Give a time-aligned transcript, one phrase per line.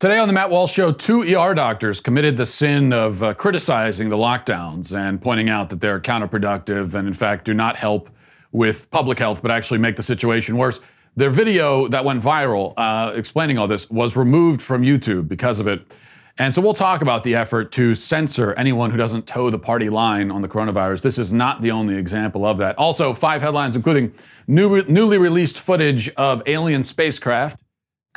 [0.00, 4.10] Today on the Matt Walsh Show, two ER doctors committed the sin of uh, criticizing
[4.10, 8.08] the lockdowns and pointing out that they're counterproductive and, in fact, do not help
[8.52, 10.78] with public health, but actually make the situation worse.
[11.16, 15.66] Their video that went viral uh, explaining all this was removed from YouTube because of
[15.66, 15.98] it.
[16.38, 19.90] And so we'll talk about the effort to censor anyone who doesn't toe the party
[19.90, 21.02] line on the coronavirus.
[21.02, 22.78] This is not the only example of that.
[22.78, 24.12] Also, five headlines, including
[24.46, 27.58] new, newly released footage of alien spacecraft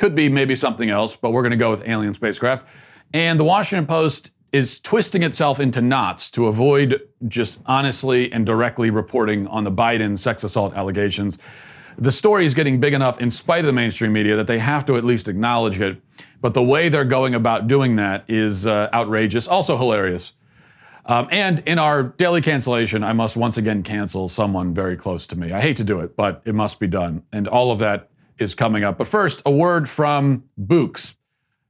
[0.02, 2.66] could be maybe something else, but we're going to go with alien spacecraft.
[3.14, 8.90] And the Washington Post is twisting itself into knots to avoid just honestly and directly
[8.90, 11.38] reporting on the Biden sex assault allegations.
[11.96, 14.84] The story is getting big enough in spite of the mainstream media that they have
[14.86, 16.02] to at least acknowledge it.
[16.40, 20.32] But the way they're going about doing that is uh, outrageous, also hilarious.
[21.06, 25.38] Um, and in our daily cancellation, I must once again cancel someone very close to
[25.38, 25.52] me.
[25.52, 27.22] I hate to do it, but it must be done.
[27.32, 28.08] And all of that
[28.38, 28.98] is coming up.
[28.98, 31.14] But first, a word from Bouqs.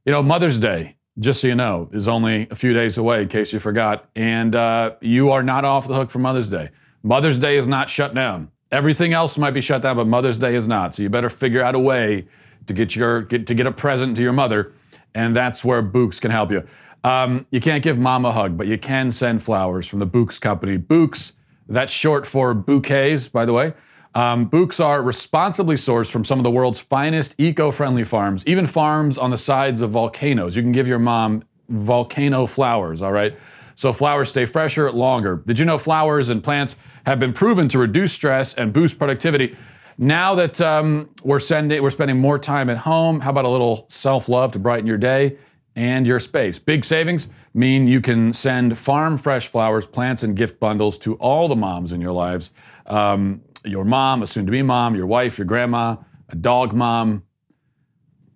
[0.05, 3.29] You know, Mother's Day, just so you know, is only a few days away, in
[3.29, 4.09] case you forgot.
[4.17, 6.71] And uh, you are not off the hook for Mother's Day.
[7.03, 8.51] Mother's Day is not shut down.
[8.71, 10.95] Everything else might be shut down, but Mother's Day is not.
[10.95, 12.27] So you better figure out a way
[12.67, 14.73] to get your get, to get a present to your mother,
[15.15, 16.67] and that's where Bouqs can help you.
[17.05, 20.41] Um, you can't give mom a hug, but you can send flowers from the Bouqs
[20.41, 20.79] company.
[20.79, 21.33] Bouqs,
[21.69, 23.75] that's short for bouquets, by the way.
[24.15, 29.17] Um, Bouqs are responsibly sourced from some of the world's finest eco-friendly farms, even farms
[29.17, 30.55] on the sides of volcanoes.
[30.55, 33.35] You can give your mom volcano flowers, all right?
[33.75, 35.43] So flowers stay fresher longer.
[35.47, 39.57] Did you know flowers and plants have been proven to reduce stress and boost productivity?
[39.97, 43.87] Now that um, we're, sending, we're spending more time at home, how about a little
[43.89, 45.39] self-love to brighten your day
[45.75, 46.59] and your space?
[46.59, 51.49] Big savings mean you can send farm fresh flowers, plants, and gift bundles to all
[51.49, 52.51] the moms in your lives.
[52.87, 55.97] Um, your mom, a soon to be mom, your wife, your grandma,
[56.29, 57.25] a dog mom,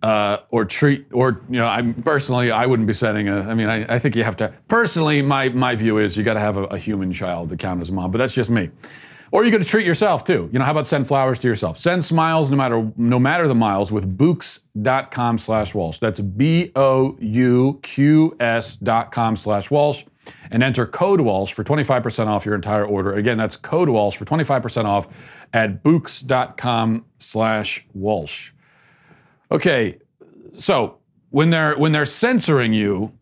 [0.03, 3.69] uh, or treat, or, you know, I personally, I wouldn't be sending a, I mean,
[3.69, 6.57] I, I think you have to, personally, my, my view is you got to have
[6.57, 8.71] a, a, human child to count as a mom, but that's just me.
[9.33, 10.49] Or you got to treat yourself too.
[10.53, 11.79] You know, how about send flowers to yourself?
[11.79, 15.99] Send smiles no matter no matter the miles with bouqs.com slash Walsh.
[15.99, 20.05] That's B O U Q S dot com slash Walsh
[20.51, 23.13] and enter code Walsh for 25% off your entire order.
[23.13, 25.09] Again, that's code Walsh for 25% off
[25.53, 28.53] at bouqs.com slash Walsh.
[29.51, 29.99] Okay,
[30.59, 30.99] so
[31.31, 33.13] when they're when they're censoring you,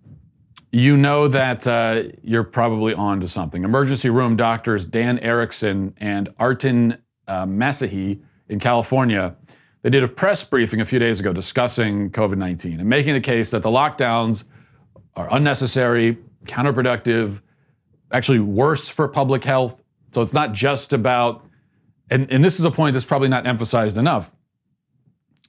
[0.73, 3.65] you know that uh, you're probably on to something.
[3.65, 6.99] Emergency room doctors Dan Erickson and Artin
[7.29, 9.37] uh, Massihi in California,
[9.83, 13.51] they did a press briefing a few days ago discussing COVID-19 and making the case
[13.51, 14.45] that the lockdowns
[15.15, 17.41] are unnecessary, counterproductive,
[18.13, 19.83] actually worse for public health.
[20.13, 21.45] So it's not just about,
[22.11, 24.35] and, and this is a point that's probably not emphasized enough.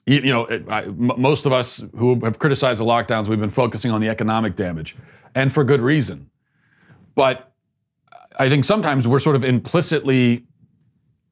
[0.08, 3.50] You, know, it, I, m- most of us who have criticized the lockdowns, we've been
[3.50, 4.96] focusing on the economic damage,
[5.34, 6.30] and for good reason.
[7.16, 7.52] But
[8.38, 10.46] I think sometimes we're sort of implicitly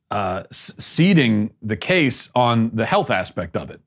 [0.09, 3.81] uh, ceding the case on the health aspect of it.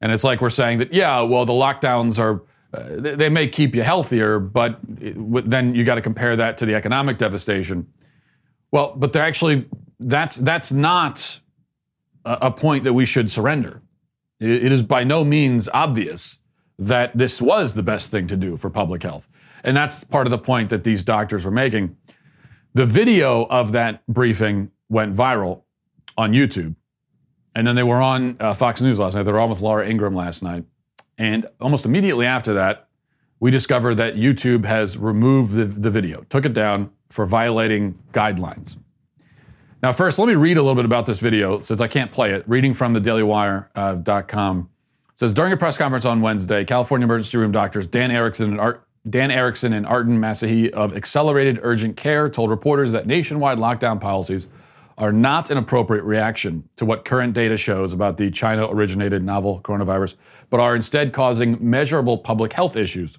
[0.00, 2.42] And it's like we're saying that, yeah, well, the lockdowns are
[2.74, 6.74] uh, they may keep you healthier, but then you got to compare that to the
[6.74, 7.86] economic devastation.
[8.70, 9.66] Well, but they're actually
[9.98, 11.40] that's that's not
[12.26, 13.80] a, point that we should surrender.
[14.38, 16.40] it is by no means obvious
[16.78, 19.28] that this was the best thing to do for public health,
[19.64, 21.96] and that's part of the point that these doctors were making.
[22.74, 25.62] The video of that briefing went viral
[26.18, 26.74] on YouTube,
[27.54, 29.22] and then they were on uh, Fox News last night.
[29.22, 30.64] They were on with Laura Ingraham last night
[31.18, 32.88] and almost immediately after that,
[33.40, 38.76] we discover that YouTube has removed the, the video, took it down for violating guidelines.
[39.82, 42.32] Now, first, let me read a little bit about this video since I can't play
[42.32, 42.44] it.
[42.48, 44.64] Reading from the dailywire.com uh,
[45.14, 48.84] says during a press conference on Wednesday, California emergency room doctors Dan Erickson and Art,
[49.08, 54.48] Dan Erickson and Artin Massihi of Accelerated Urgent Care told reporters that nationwide lockdown policies
[54.98, 59.60] are not an appropriate reaction to what current data shows about the China originated novel
[59.62, 60.16] coronavirus,
[60.50, 63.16] but are instead causing measurable public health issues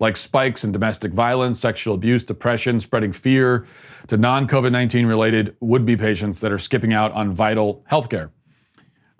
[0.00, 3.66] like spikes in domestic violence, sexual abuse, depression, spreading fear
[4.08, 8.30] to non COVID 19 related would be patients that are skipping out on vital healthcare.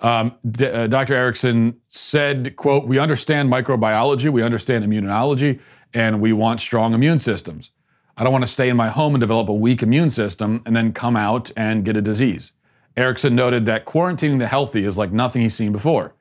[0.00, 1.14] Um, D- uh, Dr.
[1.14, 5.60] Erickson said, quote, we understand microbiology, we understand immunology,
[5.92, 7.70] and we want strong immune systems.
[8.16, 10.76] I don't want to stay in my home and develop a weak immune system and
[10.76, 12.52] then come out and get a disease.
[12.96, 16.14] Erickson noted that quarantining the healthy is like nothing he's seen before.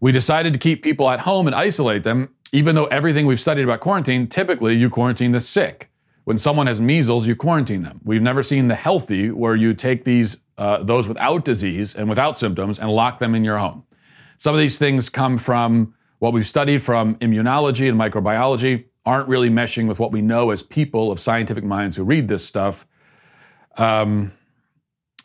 [0.00, 3.62] We decided to keep people at home and isolate them, even though everything we've studied
[3.62, 5.90] about quarantine, typically you quarantine the sick.
[6.24, 8.00] When someone has measles, you quarantine them.
[8.04, 12.36] We've never seen the healthy where you take these uh, those without disease and without
[12.36, 13.84] symptoms and lock them in your home.
[14.36, 19.50] Some of these things come from what we've studied from immunology and microbiology aren't really
[19.50, 22.86] meshing with what we know as people of scientific minds who read this stuff.
[23.76, 24.32] Um,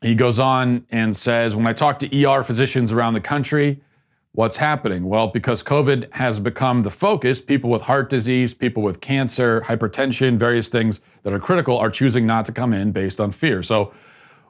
[0.01, 3.81] he goes on and says, When I talk to ER physicians around the country,
[4.33, 5.05] what's happening?
[5.05, 10.37] Well, because COVID has become the focus, people with heart disease, people with cancer, hypertension,
[10.37, 13.63] various things that are critical are choosing not to come in based on fear.
[13.63, 13.93] So,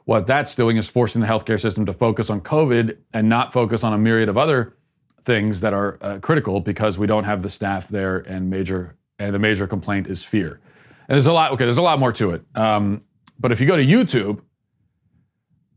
[0.04, 3.84] what that's doing is forcing the healthcare system to focus on COVID and not focus
[3.84, 4.76] on a myriad of other
[5.22, 9.34] things that are uh, critical because we don't have the staff there and major and
[9.34, 10.58] the major complaint is fear.
[11.08, 11.52] And there's a lot.
[11.52, 12.42] Okay, there's a lot more to it.
[12.54, 13.02] Um,
[13.38, 14.40] but if you go to YouTube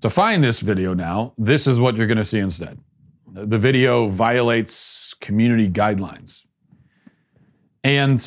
[0.01, 2.79] to find this video now, this is what you're going to see instead.
[3.31, 6.45] The video violates community guidelines.
[7.83, 8.19] And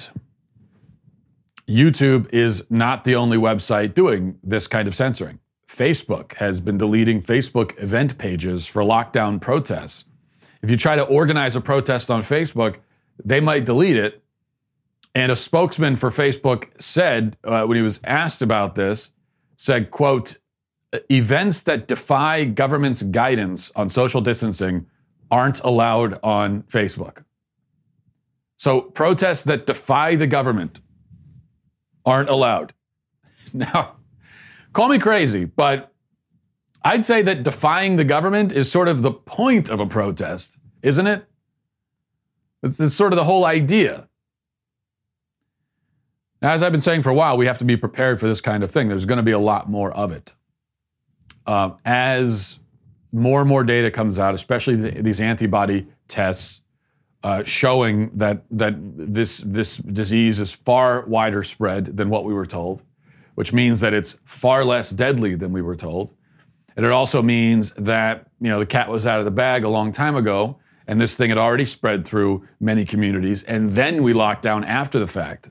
[1.67, 5.39] YouTube is not the only website doing this kind of censoring.
[5.69, 10.05] Facebook has been deleting Facebook event pages for lockdown protests.
[10.63, 12.77] If you try to organize a protest on Facebook,
[13.25, 14.23] they might delete it
[15.17, 19.13] and a spokesman for Facebook said, uh, when he was asked about this,
[19.57, 20.37] said, quote,
[21.11, 24.85] events that defy government's guidance on social distancing
[25.31, 27.25] aren't allowed on Facebook.
[28.59, 30.81] So protests that defy the government
[32.05, 32.75] aren't allowed.
[33.55, 33.97] Now,
[34.75, 35.95] call me crazy, but
[36.83, 41.07] I'd say that defying the government is sort of the point of a protest, isn't
[41.07, 41.25] it?
[42.63, 44.09] It's, it's sort of the whole idea.
[46.47, 48.63] As I've been saying for a while, we have to be prepared for this kind
[48.63, 48.89] of thing.
[48.89, 50.33] There's going to be a lot more of it.
[51.45, 52.61] Uh, as
[53.11, 56.63] more and more data comes out, especially the, these antibody tests
[57.25, 62.47] uh, showing that that this this disease is far wider spread than what we were
[62.47, 62.85] told,
[63.35, 66.15] which means that it's far less deadly than we were told.
[66.77, 69.69] And it also means that you know the cat was out of the bag a
[69.69, 74.13] long time ago, and this thing had already spread through many communities, and then we
[74.13, 75.51] locked down after the fact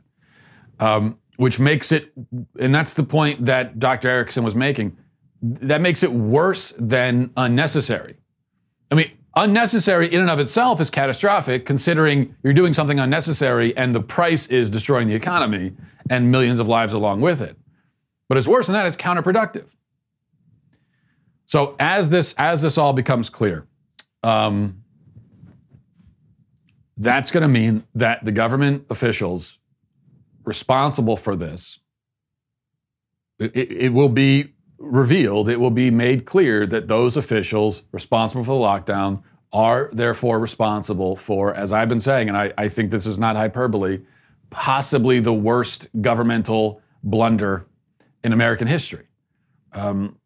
[0.79, 2.11] um, which makes it,
[2.59, 4.07] and that's the point that Dr.
[4.07, 4.97] Erickson was making,
[5.41, 8.15] that makes it worse than unnecessary.
[8.91, 13.93] I mean, unnecessary in and of itself is catastrophic, considering you're doing something unnecessary and
[13.93, 15.73] the price is destroying the economy
[16.09, 17.57] and millions of lives along with it.
[18.27, 19.75] But it's worse than that, it's counterproductive.
[21.45, 23.67] So as this as this all becomes clear,
[24.23, 24.83] um,
[26.97, 29.59] that's going to mean that the government officials
[30.45, 31.79] responsible for this,
[33.39, 38.57] it, it, will be revealed, it will be made clear that those officials responsible for
[38.57, 39.21] the lockdown
[39.51, 43.35] are therefore responsible for, as I've been saying, and I, I think this is not
[43.35, 44.01] hyperbole,
[44.49, 47.65] possibly the worst governmental blunder
[48.23, 49.07] in American history.
[49.73, 50.17] Um,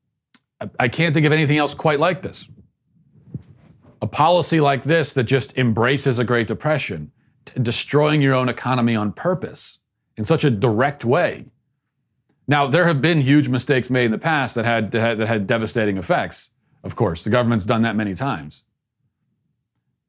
[0.61, 2.47] I, I can't think of anything else quite like this.
[4.01, 7.11] A policy like this that just embraces a Great Depression,
[7.45, 9.78] t- destroying your own economy on purpose
[10.19, 11.45] in such a direct way.
[12.45, 15.27] Now, there have been huge mistakes made in the past that had, that had, that
[15.27, 16.49] had devastating effects,
[16.83, 17.23] of course.
[17.23, 18.63] The government's done that many times.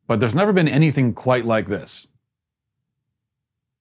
[0.08, 2.08] But there's never been anything quite like this.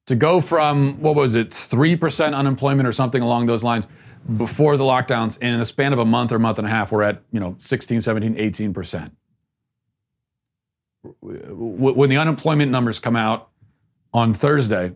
[0.06, 3.88] To go from, what was it, 3% unemployment or something along those lines
[4.38, 6.92] before the lockdowns, and in the span of a month or month and a half,
[6.92, 9.12] we're at, you know, 16, 17, 18%.
[11.22, 13.50] When the unemployment numbers come out
[14.14, 14.96] on Thursday,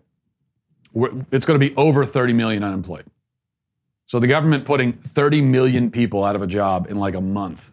[0.96, 3.06] it's going to be over 30 million unemployed.
[4.06, 7.72] So the government putting 30 million people out of a job in like a month.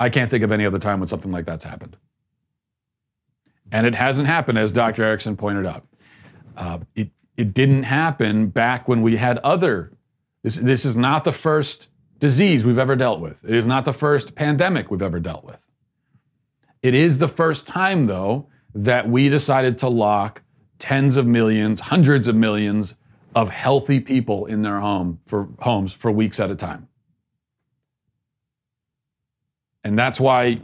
[0.00, 1.96] I can't think of any other time when something like that's happened.
[3.70, 5.02] And it hasn't happened, as Dr.
[5.04, 5.86] Erickson pointed out.
[6.56, 9.92] Uh, it, it didn't happen back when we had other.
[10.42, 13.44] This, this is not the first disease we've ever dealt with.
[13.44, 15.66] It is not the first pandemic we've ever dealt with.
[16.82, 20.42] It is the first time, though, that we decided to lock
[20.82, 22.96] tens of millions, hundreds of millions
[23.36, 26.88] of healthy people in their home for homes for weeks at a time.
[29.84, 30.58] And that's why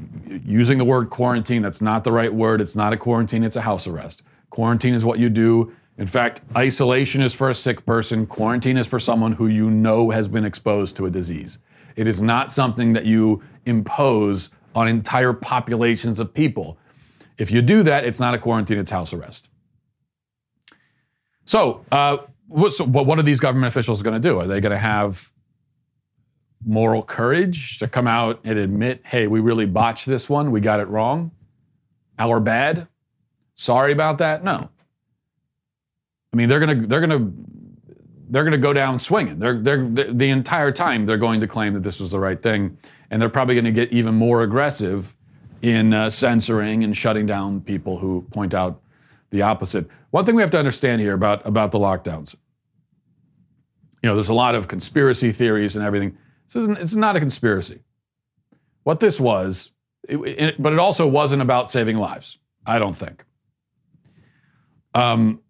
[0.44, 2.60] using the word quarantine, that's not the right word.
[2.60, 4.22] It's not a quarantine, it's a house arrest.
[4.50, 5.72] Quarantine is what you do.
[5.98, 10.10] In fact, isolation is for a sick person, quarantine is for someone who you know
[10.10, 11.58] has been exposed to a disease.
[11.94, 16.76] It is not something that you impose on entire populations of people.
[17.38, 19.48] If you do that, it's not a quarantine, it's house arrest.
[21.48, 24.38] So, uh, what, so what are these government officials going to do?
[24.38, 25.32] Are they going to have
[26.62, 30.78] moral courage to come out and admit, hey, we really botched this one, we got
[30.78, 31.30] it wrong,
[32.18, 32.86] our bad,
[33.54, 34.44] sorry about that?
[34.44, 34.68] No.
[36.34, 37.32] I mean, they're going to they're going to
[38.28, 39.38] they're going to go down swinging.
[39.38, 42.42] They're, they're, they're, the entire time they're going to claim that this was the right
[42.42, 42.76] thing,
[43.10, 45.16] and they're probably going to get even more aggressive
[45.62, 48.82] in uh, censoring and shutting down people who point out
[49.30, 49.88] the opposite.
[50.10, 52.34] One thing we have to understand here about, about the lockdowns
[54.02, 56.16] you know, there's a lot of conspiracy theories and everything.
[56.46, 57.82] This isn't, it's not a conspiracy.
[58.84, 59.72] What this was,
[60.08, 63.24] it, it, but it also wasn't about saving lives, I don't think.
[64.94, 65.42] Um,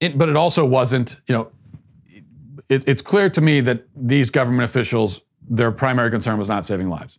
[0.00, 1.52] it, but it also wasn't, you know,
[2.68, 6.88] it, it's clear to me that these government officials, their primary concern was not saving
[6.88, 7.18] lives.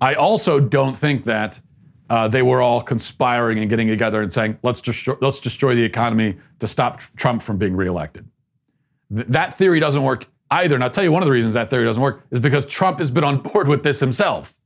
[0.00, 1.60] I also don't think that
[2.08, 5.82] uh, they were all conspiring and getting together and saying, let's, destroy, let's destroy the
[5.82, 8.28] economy to stop Trump from being reelected.
[9.14, 10.76] Th- that theory doesn't work either.
[10.76, 13.00] And I'll tell you one of the reasons that theory doesn't work is because Trump
[13.00, 14.56] has been on board with this himself.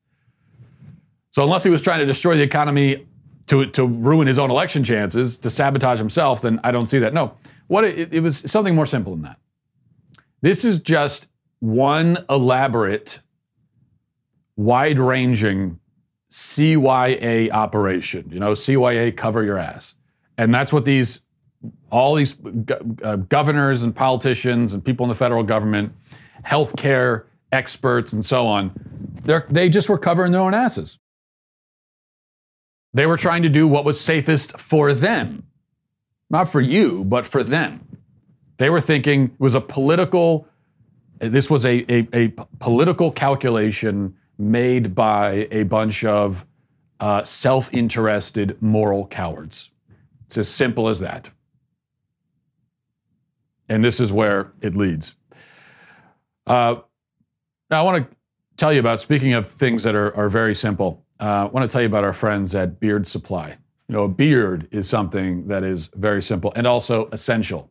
[1.31, 3.07] So unless he was trying to destroy the economy
[3.47, 7.15] to, to ruin his own election chances, to sabotage himself, then I don't see that.
[7.15, 7.37] No,
[7.69, 9.39] what it, it was something more simple than that.
[10.43, 11.29] This is just
[11.61, 13.21] one elaborate,
[14.57, 15.80] wide-ranging
[16.31, 18.29] CYA operation.
[18.31, 19.95] You know, CYA cover your ass.
[20.39, 21.21] And that's what these
[21.91, 22.37] all these
[23.03, 25.93] uh, governors and politicians and people in the federal government,
[26.47, 28.73] healthcare experts and so on,
[29.25, 30.99] they they just were covering their own asses.
[32.93, 35.45] They were trying to do what was safest for them.
[36.29, 37.87] Not for you, but for them.
[38.57, 40.47] They were thinking it was a political,
[41.19, 46.47] this was a, a, a political calculation made by a bunch of
[46.99, 49.71] uh, self interested moral cowards.
[50.27, 51.31] It's as simple as that.
[53.69, 55.15] And this is where it leads.
[56.47, 56.77] Uh,
[57.71, 58.17] now, I want to
[58.57, 61.73] tell you about, speaking of things that are, are very simple, uh, I want to
[61.73, 63.57] tell you about our friends at Beard Supply.
[63.89, 67.71] You know, a beard is something that is very simple and also essential.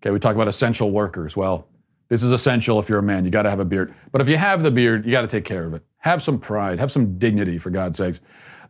[0.00, 1.36] Okay, we talk about essential workers.
[1.36, 1.68] Well,
[2.08, 3.24] this is essential if you're a man.
[3.24, 3.94] You got to have a beard.
[4.10, 5.84] But if you have the beard, you got to take care of it.
[5.98, 6.78] Have some pride.
[6.78, 8.20] Have some dignity, for God's sakes.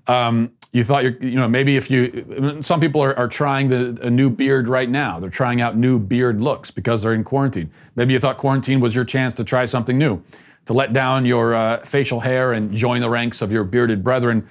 [0.06, 3.98] Um, you thought you're, you know, maybe if you, some people are, are trying the,
[4.02, 5.18] a new beard right now.
[5.18, 7.70] They're trying out new beard looks because they're in quarantine.
[7.96, 10.22] Maybe you thought quarantine was your chance to try something new,
[10.66, 14.46] to let down your uh, facial hair and join the ranks of your bearded brethren.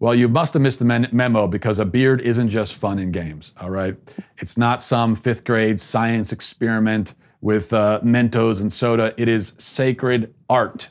[0.00, 3.52] Well, you must have missed the memo because a beard isn't just fun and games,
[3.60, 3.96] all right?
[4.38, 9.14] It's not some fifth grade science experiment with uh, Mentos and soda.
[9.16, 10.88] It is sacred art.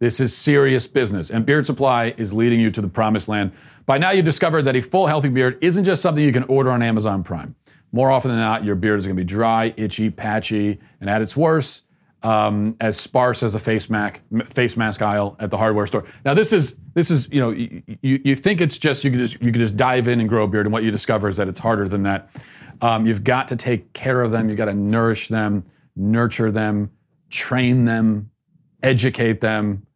[0.00, 3.52] This is serious business, and Beard Supply is leading you to the promised land.
[3.86, 6.70] By now, you've discovered that a full, healthy beard isn't just something you can order
[6.70, 7.54] on Amazon Prime.
[7.92, 11.22] More often than not, your beard is going to be dry, itchy, patchy, and at
[11.22, 11.84] its worst,
[12.24, 16.04] um, as sparse as a face mask, face mask aisle at the hardware store.
[16.24, 19.34] Now, this is this is you know you, you think it's just you can just
[19.40, 21.46] you can just dive in and grow a beard, and what you discover is that
[21.46, 22.30] it's harder than that.
[22.80, 24.48] Um, you've got to take care of them.
[24.48, 26.90] You've got to nourish them, nurture them,
[27.30, 28.30] train them,
[28.84, 29.86] educate them,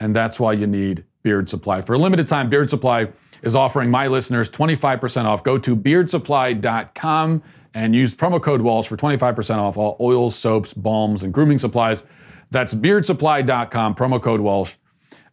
[0.00, 1.80] and that's why you need Beard Supply.
[1.80, 3.08] For a limited time, Beard Supply
[3.42, 5.42] is offering my listeners 25% off.
[5.42, 7.42] Go to beardsupply.com
[7.74, 12.02] and use promo code Walsh for 25% off all oils, soaps, balms, and grooming supplies.
[12.50, 14.74] That's beardsupply.com, promo code Walsh.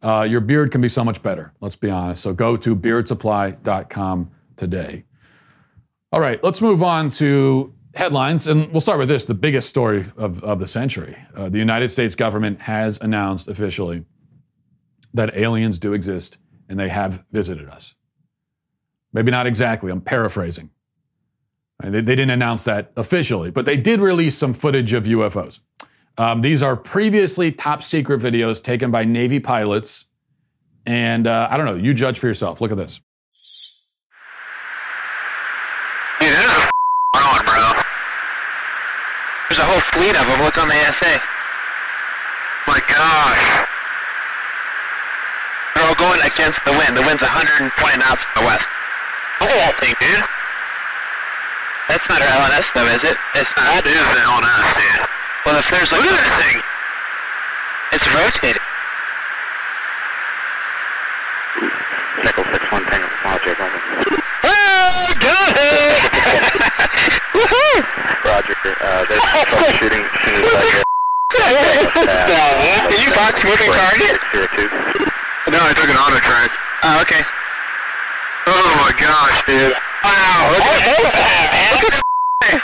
[0.02, 2.22] Uh, your beard can be so much better, let's be honest.
[2.22, 5.04] So go to beardsupply.com today.
[6.12, 10.06] All right, let's move on to headlines, and we'll start with this the biggest story
[10.18, 11.18] of, of the century.
[11.36, 14.06] Uh, the United States government has announced officially
[15.14, 17.96] that aliens do exist and they have visited us.
[19.12, 20.70] Maybe not exactly, I'm paraphrasing.
[21.82, 25.62] They, they didn't announce that officially, but they did release some footage of UFOs.
[26.18, 30.06] Um, these are previously top secret videos taken by Navy pilots.
[30.86, 32.62] And uh, I don't know, you judge for yourself.
[32.62, 33.00] Look at this.
[39.60, 40.40] A whole fleet of them.
[40.42, 41.20] Look on the ASA.
[42.68, 43.44] My gosh
[45.76, 46.96] They're all going against the wind.
[46.96, 48.70] The wind's 120 knots from the west.
[49.42, 50.28] Look at that thing, dude.
[51.90, 53.18] That's not our LNS though, is it?
[53.34, 53.82] It's not.
[53.82, 55.04] That is the LNS, dude.
[55.46, 56.04] Well, if there's like...
[56.06, 56.60] Look at that thing!
[57.96, 58.62] It's rotating.
[62.24, 63.56] Nickel 6-1 Tango Small J
[64.46, 66.06] Oh, got it!
[67.34, 67.69] Woohoo!
[68.26, 70.90] Roger, uh, there's troubleshooting shooting soon as I get...
[72.90, 74.20] Did you box moving target?
[74.32, 74.48] Here.
[75.50, 76.52] No, I took an auto track.
[76.84, 77.22] Oh, okay.
[78.48, 79.74] Oh my gosh, dude.
[80.04, 80.80] Wow, look at
[82.42, 82.62] that,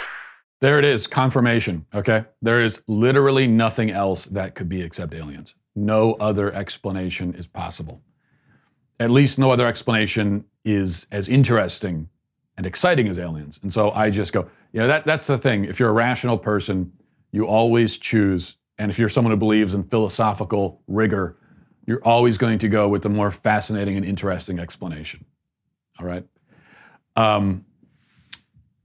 [0.60, 1.86] There it is, confirmation.
[1.94, 2.24] Okay.
[2.42, 5.54] There is literally nothing else that could be except aliens.
[5.76, 8.00] No other explanation is possible.
[8.98, 12.08] At least no other explanation is as interesting
[12.58, 13.58] and exciting as aliens.
[13.62, 15.64] And so I just go, yeah, that, that's the thing.
[15.64, 16.92] If you're a rational person,
[17.32, 21.36] you always choose and if you're someone who believes in philosophical rigor,
[21.86, 25.24] you're always going to go with the more fascinating and interesting explanation.
[25.98, 26.24] All right.
[27.16, 27.64] Um,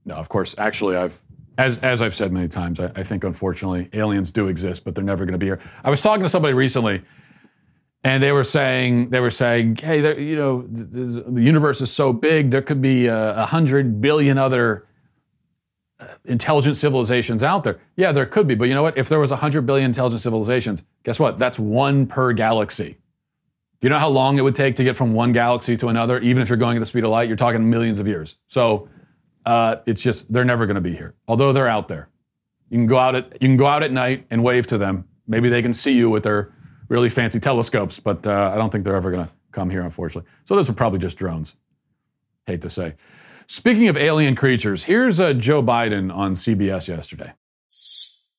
[0.04, 0.54] no, of course.
[0.58, 1.22] Actually, I've
[1.56, 5.04] as as I've said many times, I, I think unfortunately aliens do exist, but they're
[5.04, 5.60] never going to be here.
[5.84, 7.02] I was talking to somebody recently,
[8.04, 11.80] and they were saying they were saying, hey, there- you know, th- th- the universe
[11.80, 14.86] is so big, there could be a, hundred billion other
[15.98, 17.80] uh, intelligent civilizations out there.
[17.96, 18.98] Yeah, there could be, but you know what?
[18.98, 21.38] If there was hundred billion intelligent civilizations, guess what?
[21.38, 22.98] That's one per galaxy.
[23.80, 26.18] Do you know how long it would take to get from one galaxy to another?
[26.20, 28.36] Even if you're going at the speed of light, you're talking millions of years.
[28.46, 28.88] So
[29.46, 32.08] uh, it's just they're never going to be here, although they're out there.
[32.70, 35.06] You can go out at you can go out at night and wave to them.
[35.26, 36.52] Maybe they can see you with their
[36.94, 40.30] really fancy telescopes, but uh, I don't think they're ever going to come here, unfortunately.
[40.44, 41.56] So those are probably just drones.
[42.46, 42.94] Hate to say.
[43.48, 47.32] Speaking of alien creatures, here's uh, Joe Biden on CBS yesterday.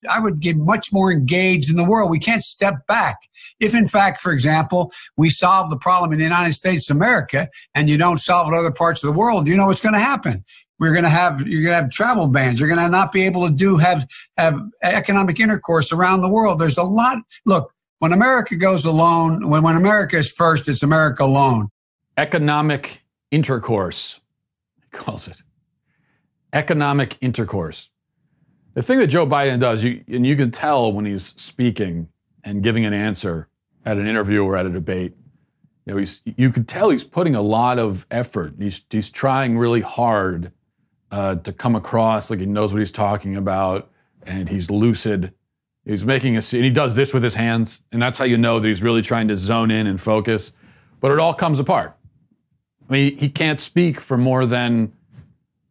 [0.10, 2.10] I would get much more engaged in the world.
[2.10, 3.18] We can't step back.
[3.60, 7.50] If, in fact, for example, we solve the problem in the United States of America
[7.74, 9.96] and you don't solve it in other parts of the world, you know what's going
[9.96, 10.46] to happen.
[10.80, 12.60] We're going to have you're going to have travel bans.
[12.60, 14.08] You're going to not be able to do have
[14.38, 16.60] have economic intercourse around the world.
[16.60, 17.18] There's a lot.
[17.46, 17.72] Look,
[18.06, 21.70] when America goes alone, when when America is first, it's America alone.
[22.18, 24.20] Economic intercourse,
[24.76, 25.42] he calls it.
[26.54, 27.90] Economic intercourse.
[28.76, 32.08] The thing that Joe Biden does, you, and you can tell when he's speaking
[32.44, 33.48] and giving an answer
[33.86, 35.16] at an interview or at a debate,
[35.88, 38.54] you know, he's, you could tell he's putting a lot of effort.
[38.60, 40.52] He's, he's trying really hard
[41.10, 43.90] uh, to come across like he knows what he's talking about
[44.28, 45.34] and he's lucid.
[45.86, 46.60] He's making a scene.
[46.60, 49.04] And he does this with his hands, and that's how you know that he's really
[49.04, 50.52] trying to zone in and focus.
[51.00, 51.96] But it all comes apart.
[52.90, 54.94] I mean, he can't speak for more than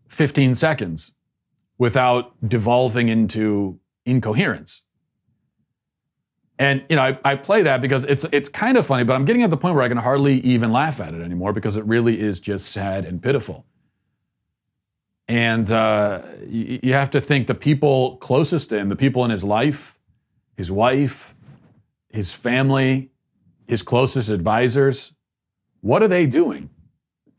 [0.09, 1.13] 15 seconds
[1.79, 4.83] without devolving into incoherence.
[6.59, 9.25] And you know, I, I play that because it's it's kind of funny, but I'm
[9.25, 11.85] getting at the point where I can hardly even laugh at it anymore because it
[11.85, 13.67] really is just sad and pitiful.
[15.27, 19.33] And uh, you, you have to think the people closest to him, the people in
[19.33, 19.99] his life,
[20.57, 21.35] his wife,
[22.11, 23.11] his family,
[23.67, 25.13] his closest advisors,
[25.81, 26.71] what are they doing?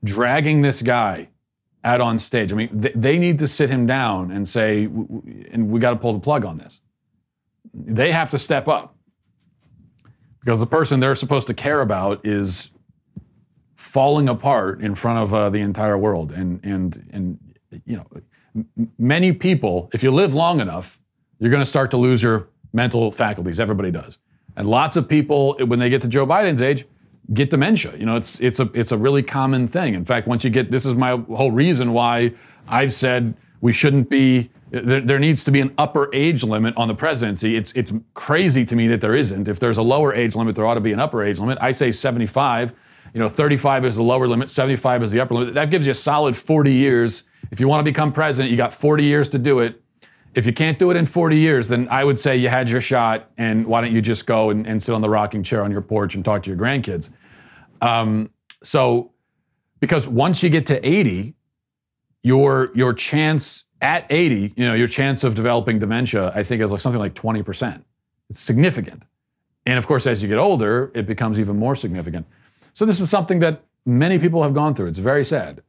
[0.03, 1.29] Dragging this guy
[1.83, 2.51] out on stage.
[2.51, 5.79] I mean, th- they need to sit him down and say, w- w- and we
[5.79, 6.79] got to pull the plug on this.
[7.73, 8.95] They have to step up
[10.39, 12.71] because the person they're supposed to care about is
[13.75, 16.31] falling apart in front of uh, the entire world.
[16.31, 17.39] And and and
[17.85, 18.05] you know,
[18.55, 20.99] m- many people, if you live long enough,
[21.39, 23.59] you're going to start to lose your mental faculties.
[23.59, 24.19] Everybody does,
[24.55, 26.85] and lots of people when they get to Joe Biden's age
[27.33, 27.95] get dementia.
[27.97, 29.95] You know, it's it's a it's a really common thing.
[29.95, 32.33] In fact, once you get this is my whole reason why
[32.67, 36.87] I've said we shouldn't be there, there needs to be an upper age limit on
[36.87, 37.55] the presidency.
[37.55, 39.47] It's it's crazy to me that there isn't.
[39.47, 41.57] If there's a lower age limit, there ought to be an upper age limit.
[41.61, 42.73] I say 75.
[43.13, 45.53] You know, 35 is the lower limit, 75 is the upper limit.
[45.53, 47.23] That gives you a solid 40 years.
[47.49, 49.81] If you want to become president, you got 40 years to do it.
[50.35, 52.81] If you can't do it in 40 years, then I would say you had your
[52.81, 55.71] shot, and why don't you just go and, and sit on the rocking chair on
[55.71, 57.09] your porch and talk to your grandkids?
[57.81, 58.29] Um,
[58.61, 59.11] so,
[59.79, 61.35] because once you get to 80,
[62.23, 66.71] your your chance at 80, you know, your chance of developing dementia, I think is
[66.71, 67.83] like something like 20%.
[68.29, 69.03] It's significant.
[69.65, 72.25] And of course, as you get older, it becomes even more significant.
[72.73, 74.87] So this is something that many people have gone through.
[74.87, 75.61] It's very sad.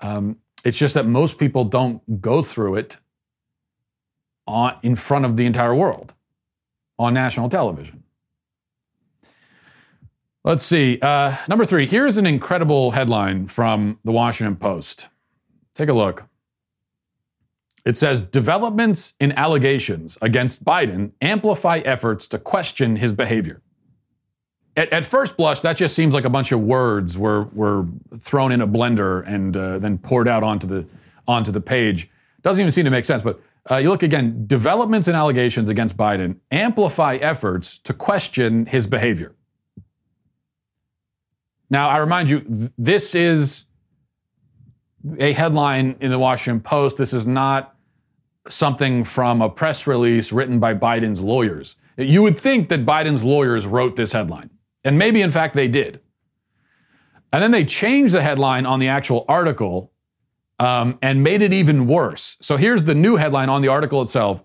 [0.00, 2.98] Um, it's just that most people don't go through it
[4.48, 6.14] on, in front of the entire world
[6.98, 8.02] on national television.
[10.44, 10.98] Let's see.
[11.00, 15.08] Uh, number three, here's an incredible headline from the Washington Post.
[15.74, 16.24] Take a look.
[17.84, 23.60] It says developments in allegations against Biden amplify efforts to question his behavior.
[24.76, 27.86] At, at first blush, that just seems like a bunch of words were, were
[28.18, 30.86] thrown in a blender and uh, then poured out onto the,
[31.26, 32.10] onto the page.
[32.42, 35.96] Doesn't even seem to make sense, but uh, you look again developments and allegations against
[35.96, 39.34] Biden amplify efforts to question his behavior.
[41.70, 43.66] Now, I remind you, th- this is
[45.18, 46.96] a headline in the Washington Post.
[46.96, 47.74] This is not
[48.48, 51.76] something from a press release written by Biden's lawyers.
[51.98, 54.50] You would think that Biden's lawyers wrote this headline,
[54.84, 56.00] and maybe in fact they did.
[57.32, 59.92] And then they changed the headline on the actual article
[60.58, 62.36] um, and made it even worse.
[62.40, 64.42] So here's the new headline on the article itself.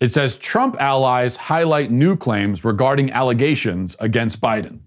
[0.00, 4.80] It says Trump allies highlight new claims regarding allegations against Biden.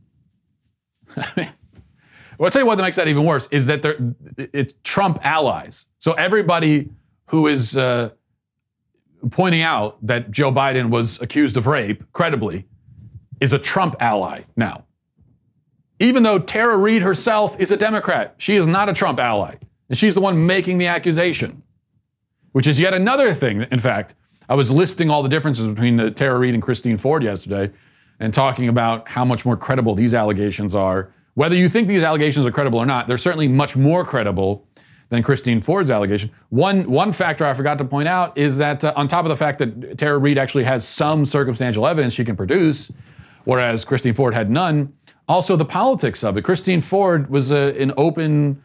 [1.17, 1.47] well,
[2.41, 3.97] I'll tell you what makes that even worse is that they're,
[4.37, 5.85] it's Trump allies.
[5.99, 6.89] So everybody
[7.27, 8.11] who is uh,
[9.31, 12.65] pointing out that Joe Biden was accused of rape, credibly,
[13.39, 14.85] is a Trump ally now.
[15.99, 18.35] even though Tara Reade herself is a Democrat.
[18.37, 19.55] She is not a Trump ally.
[19.89, 21.63] And she's the one making the accusation,
[22.51, 23.61] which is yet another thing.
[23.71, 24.15] In fact,
[24.49, 27.71] I was listing all the differences between the Tara Reade and Christine Ford yesterday
[28.19, 31.11] and talking about how much more credible these allegations are.
[31.33, 34.67] Whether you think these allegations are credible or not, they're certainly much more credible
[35.09, 36.31] than Christine Ford's allegation.
[36.49, 39.35] One, one factor I forgot to point out is that uh, on top of the
[39.35, 42.91] fact that Tara Reade actually has some circumstantial evidence she can produce,
[43.43, 44.93] whereas Christine Ford had none,
[45.27, 46.43] also the politics of it.
[46.43, 48.63] Christine Ford was a, an open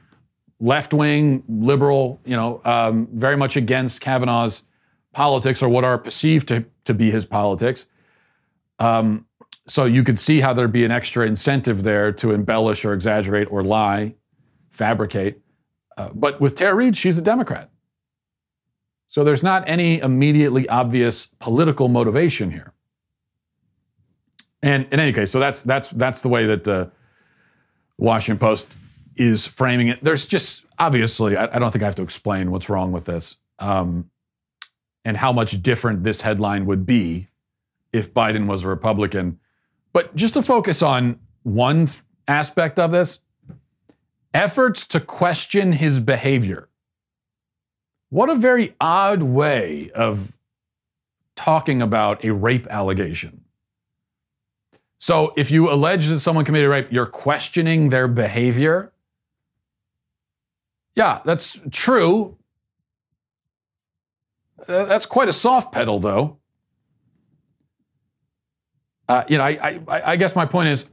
[0.60, 4.62] left wing liberal, you know, um, very much against Kavanaugh's
[5.12, 7.86] politics or what are perceived to, to be his politics.
[8.78, 9.26] Um,
[9.66, 13.50] so you could see how there'd be an extra incentive there to embellish or exaggerate
[13.50, 14.14] or lie,
[14.70, 15.40] fabricate.
[15.96, 17.70] Uh, but with Tara Reade, she's a Democrat.
[19.08, 22.72] So there's not any immediately obvious political motivation here.
[24.62, 26.90] And in any case, so that's that's that's the way that the
[27.96, 28.76] Washington Post
[29.20, 30.02] is framing it.
[30.02, 33.36] There's just obviously, I, I don't think I have to explain what's wrong with this,
[33.58, 34.10] um,
[35.04, 37.28] and how much different this headline would be
[37.92, 39.38] if Biden was a Republican.
[39.92, 41.88] But just to focus on one
[42.26, 43.18] aspect of this,
[44.32, 46.68] efforts to question his behavior.
[48.08, 50.38] What a very odd way of
[51.36, 53.44] talking about a rape allegation.
[54.98, 58.92] So if you allege that someone committed rape, you're questioning their behavior.
[60.94, 62.36] Yeah, that's true.
[64.66, 66.38] That's quite a soft pedal, though.
[69.08, 70.86] Uh, you know, I, I, I guess my point is,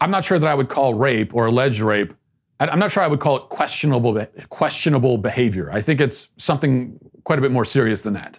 [0.00, 2.12] I'm not sure that I would call rape or alleged rape.
[2.60, 5.70] I'm not sure I would call it questionable, questionable behavior.
[5.72, 8.38] I think it's something quite a bit more serious than that.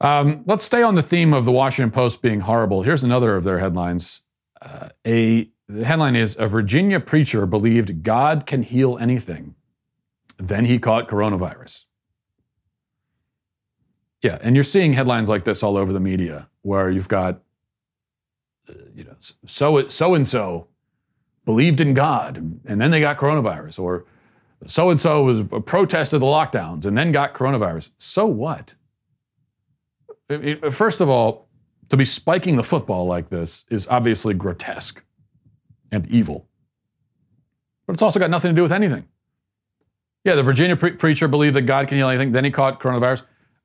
[0.00, 2.82] Um, let's stay on the theme of the Washington Post being horrible.
[2.82, 4.20] Here's another of their headlines.
[4.62, 9.54] Uh, a the headline is a Virginia preacher believed God can heal anything.
[10.36, 11.84] Then he caught coronavirus.
[14.22, 17.40] Yeah, and you're seeing headlines like this all over the media where you've got
[18.68, 20.68] uh, you know so so and so
[21.44, 24.06] believed in God and then they got coronavirus or
[24.66, 27.90] so and so was protested the lockdowns and then got coronavirus.
[27.98, 28.74] So what?
[30.70, 31.48] First of all,
[31.90, 35.02] to be spiking the football like this is obviously grotesque
[35.90, 36.48] and evil.
[37.86, 39.06] But it's also got nothing to do with anything.
[40.24, 43.22] Yeah, the Virginia pre- preacher believed that God can heal anything, then he caught coronavirus.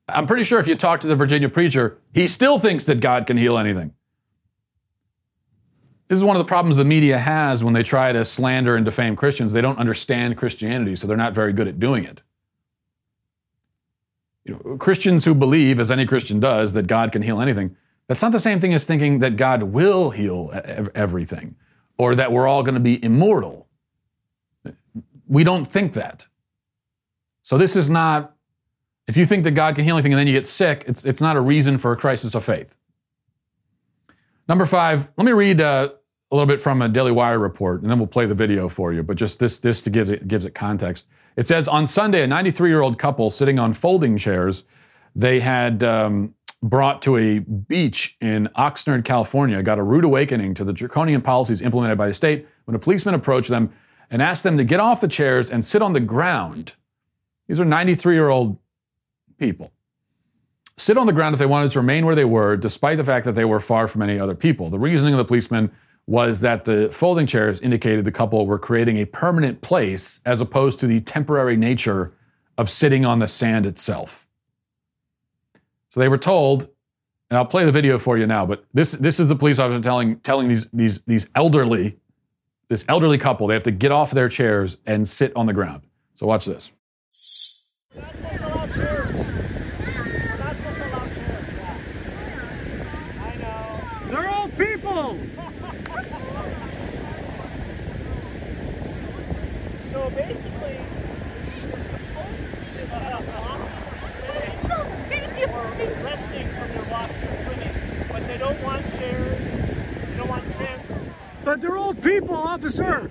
[0.08, 3.26] I'm pretty sure if you talk to the Virginia preacher, he still thinks that God
[3.26, 3.94] can heal anything.
[6.08, 8.84] This is one of the problems the media has when they try to slander and
[8.84, 9.52] defame Christians.
[9.52, 12.22] They don't understand Christianity, so they're not very good at doing it.
[14.44, 17.76] You know, Christians who believe, as any Christian does, that God can heal anything,
[18.08, 20.50] that's not the same thing as thinking that God will heal
[20.96, 21.54] everything
[22.00, 23.68] or that we're all going to be immortal.
[25.28, 26.26] We don't think that.
[27.42, 28.34] So this is not,
[29.06, 31.20] if you think that God can heal anything and then you get sick, it's, it's
[31.20, 32.74] not a reason for a crisis of faith.
[34.48, 35.90] Number five, let me read uh,
[36.30, 38.94] a little bit from a Daily Wire report, and then we'll play the video for
[38.94, 39.02] you.
[39.02, 41.06] But just this, this to give it gives it context.
[41.36, 44.64] It says on Sunday, a 93-year-old couple sitting on folding chairs,
[45.14, 50.64] they had um, brought to a beach in Oxnard, California, got a rude awakening to
[50.64, 53.72] the draconian policies implemented by the state when a policeman approached them
[54.10, 56.74] and asked them to get off the chairs and sit on the ground.
[57.48, 58.58] These are 93-year-old
[59.38, 59.72] people
[60.80, 63.26] sit on the ground if they wanted to remain where they were, despite the fact
[63.26, 64.70] that they were far from any other people.
[64.70, 65.70] The reasoning of the policeman
[66.06, 70.80] was that the folding chairs indicated the couple were creating a permanent place as opposed
[70.80, 72.14] to the temporary nature
[72.56, 74.26] of sitting on the sand itself.
[75.90, 76.68] So they were told,
[77.28, 79.82] and I'll play the video for you now, but this, this is the police officer
[79.82, 81.98] telling, telling these, these, these elderly,
[82.68, 85.82] this elderly couple, they have to get off their chairs and sit on the ground.
[86.14, 86.70] So watch this.
[94.10, 95.18] They're old people.
[99.90, 100.80] so basically,
[101.62, 107.22] you're supposed to be just kind of walking or swimming or resting from their walking
[107.28, 107.74] or swimming,
[108.10, 109.38] but they don't want chairs,
[110.08, 110.92] they don't want tents.
[111.60, 113.10] They're old people, officer.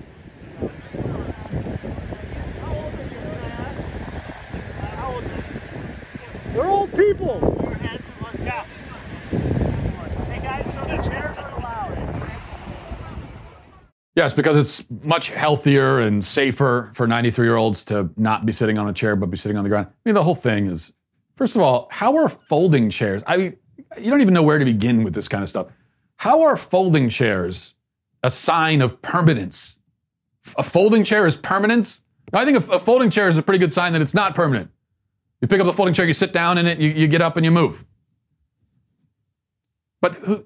[6.53, 7.55] They're old people.
[14.15, 18.77] Yes, because it's much healthier and safer for 93 year olds to not be sitting
[18.77, 19.88] on a chair but be sitting on the ground.
[19.88, 20.91] I mean, the whole thing is,
[21.38, 23.23] first of all, how are folding chairs?
[23.27, 23.57] I mean,
[23.97, 25.67] you don't even know where to begin with this kind of stuff.
[26.17, 27.75] How are folding chairs
[28.23, 29.79] a sign of permanence.
[30.58, 32.01] A folding chair is permanence?
[32.34, 34.71] I think a, a folding chair is a pretty good sign that it's not permanent.
[35.41, 37.38] You pick up the folding chair, you sit down in it, you, you get up
[37.38, 37.86] and you move.
[40.01, 40.45] But who,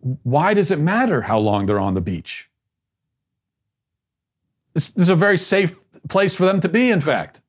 [0.00, 2.50] why does it matter how long they're on the beach?
[4.74, 5.76] This, this is a very safe
[6.08, 7.42] place for them to be, in fact.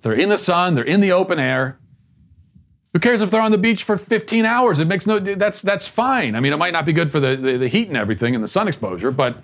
[0.00, 1.78] They're in the sun, they're in the open air.
[2.92, 4.78] Who cares if they're on the beach for 15 hours?
[4.78, 6.34] It makes no that's that's fine.
[6.34, 8.42] I mean, it might not be good for the, the, the heat and everything and
[8.42, 9.42] the sun exposure, but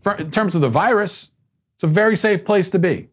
[0.00, 1.28] for, in terms of the virus,
[1.74, 3.08] it's a very safe place to be.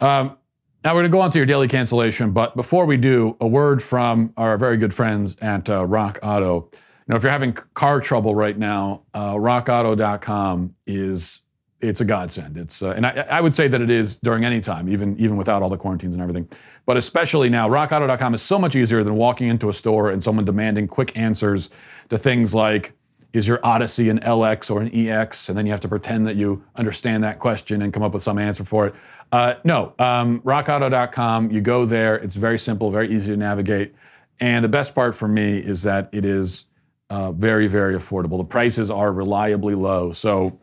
[0.00, 0.36] Um,
[0.84, 3.46] now we're going to go on to your daily cancellation, but before we do, a
[3.46, 6.70] word from our very good friends at uh, Rock Auto.
[7.08, 11.40] Now, if you're having car trouble right now, uh, RockAuto.com is
[11.84, 12.56] it's a godsend.
[12.56, 15.36] It's uh, and I, I, would say that it is during any time, even even
[15.36, 16.48] without all the quarantines and everything.
[16.86, 20.44] But especially now, RockAuto.com is so much easier than walking into a store and someone
[20.44, 21.70] demanding quick answers
[22.08, 22.92] to things like,
[23.32, 26.36] "Is your Odyssey an LX or an EX?" And then you have to pretend that
[26.36, 28.94] you understand that question and come up with some answer for it.
[29.30, 31.50] Uh, no, um, RockAuto.com.
[31.50, 32.16] You go there.
[32.16, 33.94] It's very simple, very easy to navigate.
[34.40, 36.66] And the best part for me is that it is
[37.10, 38.38] uh, very, very affordable.
[38.38, 40.12] The prices are reliably low.
[40.12, 40.58] So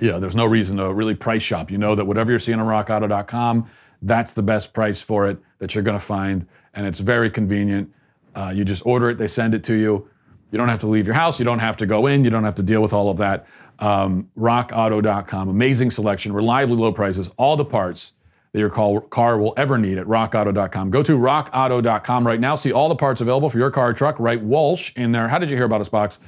[0.00, 1.70] yeah, there's no reason to really price shop.
[1.70, 3.68] You know that whatever you're seeing on rockauto.com,
[4.02, 6.46] that's the best price for it that you're going to find.
[6.74, 7.92] And it's very convenient.
[8.34, 10.08] Uh, you just order it, they send it to you.
[10.50, 11.38] You don't have to leave your house.
[11.38, 12.24] You don't have to go in.
[12.24, 13.46] You don't have to deal with all of that.
[13.80, 18.14] Um, rockauto.com, amazing selection, reliably low prices, all the parts
[18.52, 20.90] that your car will ever need at rockauto.com.
[20.90, 22.54] Go to rockauto.com right now.
[22.54, 24.18] See all the parts available for your car or truck.
[24.18, 25.28] Write Walsh in there.
[25.28, 26.18] How did you hear about us box?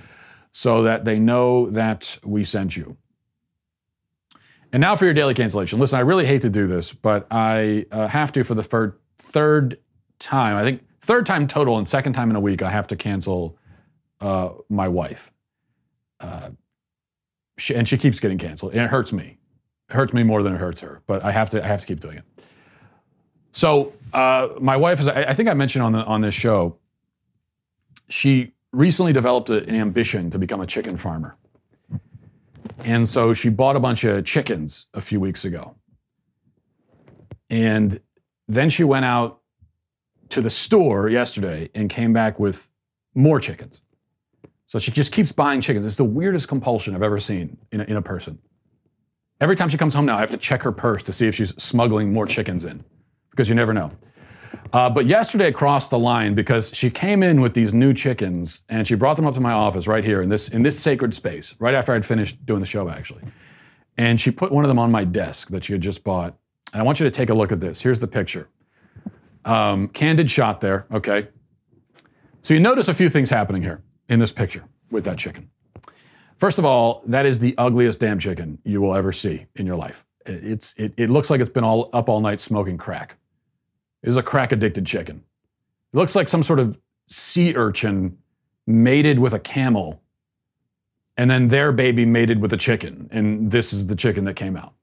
[0.52, 2.96] So that they know that we sent you.
[4.72, 5.78] And now for your daily cancellation.
[5.78, 8.98] Listen, I really hate to do this, but I uh, have to for the third,
[9.18, 9.78] third
[10.18, 10.56] time.
[10.56, 12.62] I think third time total and second time in a week.
[12.62, 13.58] I have to cancel
[14.20, 15.32] uh, my wife,
[16.20, 16.50] uh,
[17.58, 19.38] she, and she keeps getting canceled, and it hurts me.
[19.88, 21.64] It hurts me more than it hurts her, but I have to.
[21.64, 22.24] I have to keep doing it.
[23.52, 25.08] So uh, my wife is.
[25.08, 26.76] I, I think I mentioned on the on this show.
[28.08, 31.36] She recently developed a, an ambition to become a chicken farmer.
[32.84, 35.76] And so she bought a bunch of chickens a few weeks ago.
[37.48, 38.00] And
[38.48, 39.40] then she went out
[40.30, 42.68] to the store yesterday and came back with
[43.14, 43.80] more chickens.
[44.66, 45.84] So she just keeps buying chickens.
[45.84, 48.38] It's the weirdest compulsion I've ever seen in a, in a person.
[49.40, 51.34] Every time she comes home now, I have to check her purse to see if
[51.34, 52.84] she's smuggling more chickens in
[53.30, 53.90] because you never know.
[54.72, 58.86] Uh, but yesterday crossed the line because she came in with these new chickens and
[58.86, 61.54] she brought them up to my office right here in this in this sacred space,
[61.58, 63.22] right after I'd finished doing the show actually.
[63.98, 66.36] And she put one of them on my desk that she had just bought.
[66.72, 67.80] And I want you to take a look at this.
[67.80, 68.48] Here's the picture.
[69.44, 71.28] Um, candid shot there, okay?
[72.42, 75.50] So you notice a few things happening here in this picture with that chicken.
[76.38, 79.76] First of all, that is the ugliest damn chicken you will ever see in your
[79.76, 80.06] life.
[80.24, 83.16] It's, it, it looks like it's been all up all night smoking crack
[84.02, 85.24] is a crack addicted chicken.
[85.92, 88.18] It looks like some sort of sea urchin
[88.66, 90.02] mated with a camel,
[91.16, 94.56] and then their baby mated with a chicken, and this is the chicken that came
[94.56, 94.74] out.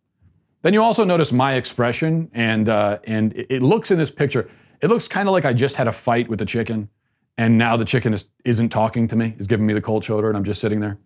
[0.62, 4.50] Then you also notice my expression, and uh, and it looks in this picture,
[4.82, 6.90] it looks kind of like I just had a fight with the chicken,
[7.38, 10.28] and now the chicken is, isn't talking to me, is giving me the cold shoulder,
[10.28, 10.98] and I'm just sitting there,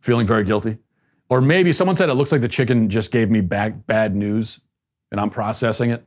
[0.00, 0.78] feeling very guilty.
[1.28, 4.60] Or maybe someone said it looks like the chicken just gave me bad, bad news,
[5.10, 6.04] and I'm processing it.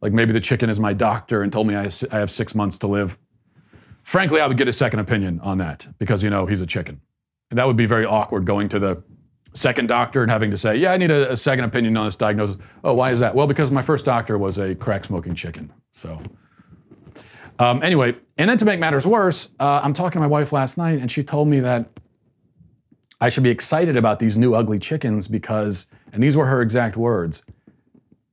[0.00, 2.86] Like maybe the chicken is my doctor and told me I have six months to
[2.86, 3.18] live.
[4.02, 7.00] Frankly, I would get a second opinion on that because, you know, he's a chicken.
[7.50, 9.02] And that would be very awkward going to the
[9.52, 12.16] second doctor and having to say, yeah, I need a, a second opinion on this
[12.16, 12.56] diagnosis.
[12.84, 13.34] Oh, why is that?
[13.34, 15.72] Well, because my first doctor was a crack smoking chicken.
[15.92, 16.20] So,
[17.58, 20.76] um, anyway, and then to make matters worse, uh, I'm talking to my wife last
[20.76, 21.88] night and she told me that
[23.20, 26.98] I should be excited about these new ugly chickens because, and these were her exact
[26.98, 27.42] words,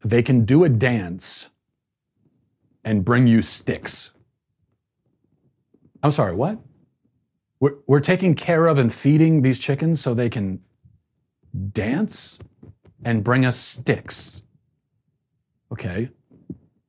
[0.04, 1.48] they can do a dance
[2.84, 4.12] and bring you sticks.
[6.02, 6.60] I'm sorry, what?
[7.60, 10.60] We're, we're taking care of and feeding these chickens so they can
[11.72, 12.38] dance
[13.06, 14.42] and bring us sticks.
[15.72, 16.10] Okay.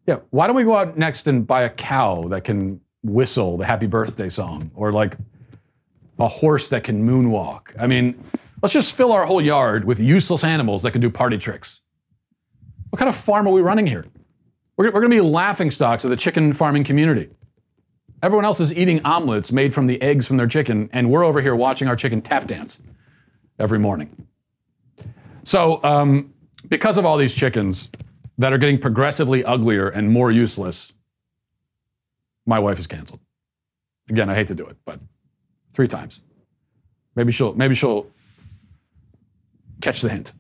[0.06, 3.64] Yeah, why don't we go out next and buy a cow that can whistle the
[3.64, 5.16] happy birthday song or like
[6.18, 7.74] a horse that can moonwalk?
[7.78, 8.22] I mean,
[8.62, 11.80] let's just fill our whole yard with useless animals that can do party tricks.
[12.90, 14.06] What kind of farm are we running here?
[14.76, 17.30] We're, we're going to be laughing stocks of the chicken farming community.
[18.22, 21.40] Everyone else is eating omelets made from the eggs from their chicken, and we're over
[21.40, 22.78] here watching our chicken tap dance
[23.58, 24.26] every morning.
[25.44, 26.32] So, um,
[26.68, 27.90] because of all these chickens
[28.38, 30.92] that are getting progressively uglier and more useless,
[32.46, 33.20] my wife is canceled.
[34.08, 35.00] Again, I hate to do it, but
[35.72, 36.20] three times.
[37.14, 38.06] Maybe she'll maybe she'll
[39.80, 40.32] catch the hint.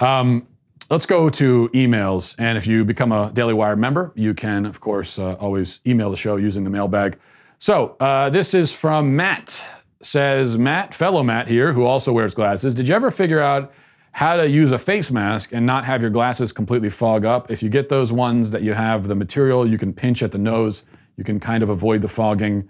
[0.00, 0.46] Um,
[0.90, 2.34] let's go to emails.
[2.38, 6.10] And if you become a Daily Wire member, you can, of course, uh, always email
[6.10, 7.18] the show using the mailbag.
[7.58, 9.64] So uh, this is from Matt.
[10.02, 12.74] Says Matt, fellow Matt here, who also wears glasses.
[12.74, 13.72] Did you ever figure out
[14.12, 17.50] how to use a face mask and not have your glasses completely fog up?
[17.50, 20.38] If you get those ones that you have the material, you can pinch at the
[20.38, 20.84] nose.
[21.16, 22.68] You can kind of avoid the fogging.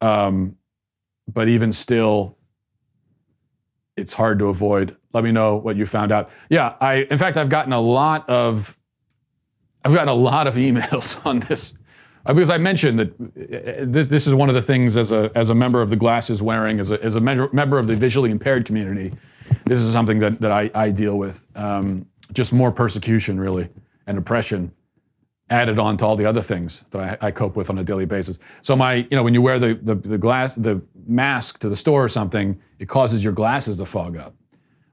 [0.00, 0.56] Um,
[1.32, 2.36] but even still,
[3.96, 4.96] it's hard to avoid.
[5.12, 6.30] Let me know what you found out.
[6.48, 8.76] Yeah, I in fact I've gotten a lot of
[9.84, 11.74] I've gotten a lot of emails on this
[12.26, 15.30] uh, because I mentioned that uh, this this is one of the things as a
[15.34, 17.96] as a member of the glasses wearing as a as a member member of the
[17.96, 19.12] visually impaired community.
[19.64, 21.44] This is something that that I, I deal with.
[21.54, 23.68] Um, just more persecution really
[24.06, 24.72] and oppression
[25.50, 28.06] added on to all the other things that I, I, cope with on a daily
[28.06, 28.38] basis.
[28.62, 31.76] So my, you know, when you wear the, the, the glass, the mask to the
[31.76, 34.34] store or something, it causes your glasses to fog up,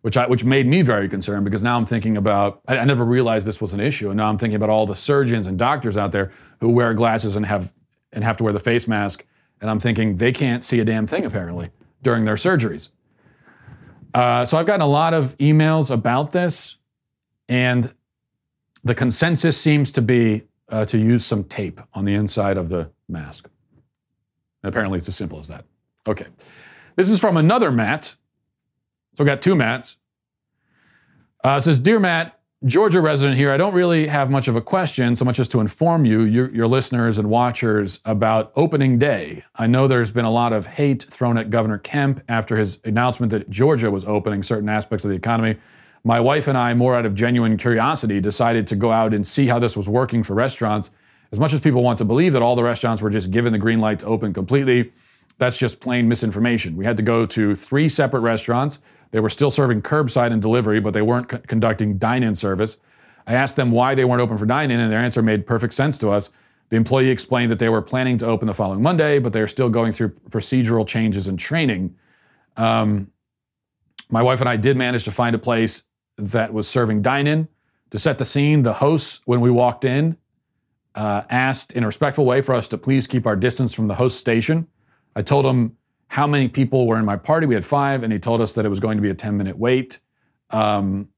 [0.01, 3.05] which I, which made me very concerned because now I'm thinking about, I, I never
[3.05, 4.09] realized this was an issue.
[4.09, 7.37] And now I'm thinking about all the surgeons and doctors out there who wear glasses
[7.37, 7.73] and have,
[8.11, 9.25] and have to wear the face mask.
[9.61, 11.69] And I'm thinking they can't see a damn thing apparently
[12.01, 12.89] during their surgeries.
[14.13, 16.75] Uh, so I've gotten a lot of emails about this
[17.47, 17.93] and
[18.83, 22.89] the consensus seems to be uh, to use some tape on the inside of the
[23.09, 23.49] mask.
[24.63, 25.65] And apparently, it's as simple as that.
[26.07, 26.27] Okay.
[26.95, 28.15] This is from another Matt.
[29.15, 29.97] So we got two Matts.
[31.43, 33.51] Uh, says, Dear Matt, Georgia resident here.
[33.51, 36.53] I don't really have much of a question, so much as to inform you, your,
[36.53, 39.43] your, listeners and watchers, about opening day.
[39.55, 43.31] I know there's been a lot of hate thrown at Governor Kemp after his announcement
[43.31, 45.57] that Georgia was opening certain aspects of the economy.
[46.03, 49.47] My wife and I, more out of genuine curiosity, decided to go out and see
[49.47, 50.89] how this was working for restaurants.
[51.31, 53.59] As much as people want to believe that all the restaurants were just given the
[53.59, 54.91] green light to open completely,
[55.37, 56.75] that's just plain misinformation.
[56.75, 58.81] We had to go to three separate restaurants.
[59.11, 62.77] They were still serving curbside and delivery, but they weren't c- conducting dine in service.
[63.27, 65.73] I asked them why they weren't open for dine in, and their answer made perfect
[65.73, 66.31] sense to us.
[66.69, 69.69] The employee explained that they were planning to open the following Monday, but they're still
[69.69, 71.95] going through procedural changes and training.
[72.57, 73.11] Um,
[74.09, 75.83] my wife and I did manage to find a place
[76.17, 77.47] that was serving dine in.
[77.91, 80.15] To set the scene, the hosts, when we walked in,
[80.95, 83.95] uh, asked in a respectful way for us to please keep our distance from the
[83.95, 84.67] host station.
[85.15, 87.47] I told him how many people were in my party.
[87.47, 89.37] We had five, and he told us that it was going to be a 10
[89.37, 89.99] minute wait.
[90.49, 91.09] Um,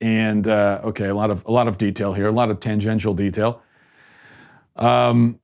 [0.00, 3.14] and uh, okay, a lot of a lot of detail here, a lot of tangential
[3.14, 3.62] detail.
[4.76, 5.39] Um,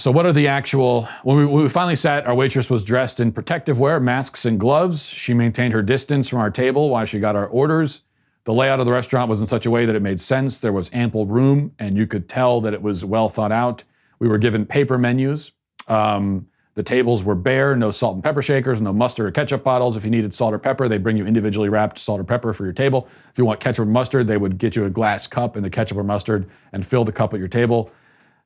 [0.00, 3.20] so what are the actual when we, when we, finally sat our waitress was dressed
[3.20, 5.04] in protective wear masks and gloves.
[5.04, 8.00] She maintained her distance from our table while she got our orders.
[8.44, 10.58] The layout of the restaurant was in such a way that it made sense.
[10.58, 13.84] There was ample room and you could tell that it was well thought out.
[14.18, 15.52] We were given paper menus.
[15.86, 19.96] Um, the tables were bare no salt and pepper shakers no mustard or ketchup bottles.
[19.96, 22.64] If you needed salt or pepper they'd bring you individually wrapped salt or pepper for
[22.64, 23.06] your table.
[23.30, 25.68] If you want ketchup or mustard they would get you a glass cup and the
[25.68, 27.92] ketchup or mustard and fill the cup at your table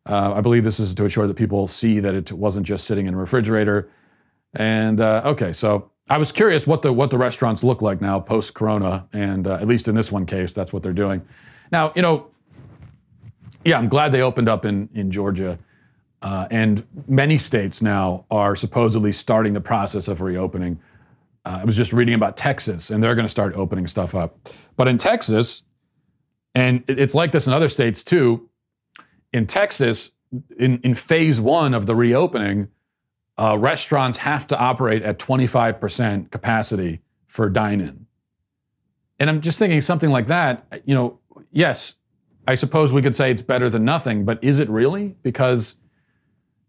[0.06, 3.06] uh, I believe this is to ensure that people see that it wasn't just sitting
[3.06, 3.88] in a refrigerator.
[4.54, 8.20] And uh, okay, so I was curious what the what the restaurants look like now
[8.20, 11.22] post Corona, and uh, at least in this one case, that's what they're doing.
[11.72, 12.28] Now, you know,
[13.64, 15.58] yeah, I'm glad they opened up in in Georgia,
[16.20, 20.78] uh, and many states now are supposedly starting the process of reopening.
[21.46, 24.38] Uh, I was just reading about Texas, and they're going to start opening stuff up.
[24.76, 25.62] But in Texas,
[26.54, 28.48] and it's like this in other states too
[29.34, 30.12] in Texas,
[30.56, 32.68] in, in phase one of the reopening,
[33.36, 38.06] uh, restaurants have to operate at 25% capacity for dine in.
[39.18, 41.18] And I'm just thinking something like that, you know,
[41.50, 41.96] yes,
[42.46, 45.16] I suppose we could say it's better than nothing, but is it really?
[45.22, 45.76] Because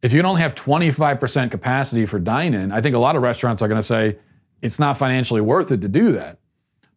[0.01, 3.21] if you can only have 25% capacity for dine in, I think a lot of
[3.21, 4.17] restaurants are going to say
[4.63, 6.39] it's not financially worth it to do that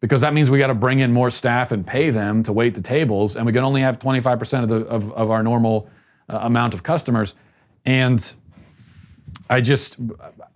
[0.00, 2.74] because that means we got to bring in more staff and pay them to wait
[2.74, 5.88] the tables, and we can only have 25% of the of, of our normal
[6.28, 7.34] uh, amount of customers.
[7.84, 8.32] And
[9.50, 9.98] I just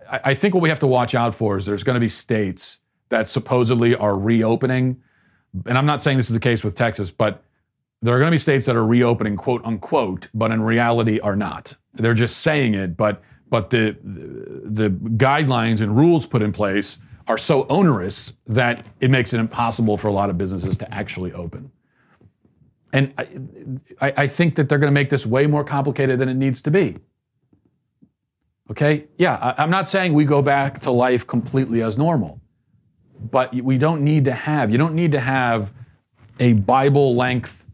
[0.09, 2.09] I, I think what we have to watch out for is there's going to be
[2.09, 2.79] states
[3.09, 5.01] that supposedly are reopening,
[5.65, 7.43] and I'm not saying this is the case with Texas, but
[8.01, 11.35] there are going to be states that are reopening, quote unquote, but in reality are
[11.35, 11.75] not.
[11.93, 17.37] They're just saying it, but but the the guidelines and rules put in place are
[17.37, 21.71] so onerous that it makes it impossible for a lot of businesses to actually open.
[22.91, 23.13] And
[23.99, 26.61] I, I think that they're going to make this way more complicated than it needs
[26.63, 26.97] to be.
[28.69, 29.07] Okay?
[29.17, 32.39] Yeah, I'm not saying we go back to life completely as normal,
[33.31, 35.73] but we don't need to have, you don't need to have
[36.39, 37.65] a Bible length